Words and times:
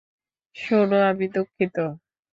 শোন, 0.55 0.89
আমি 1.01 1.25
দুঃখিত। 1.27 1.75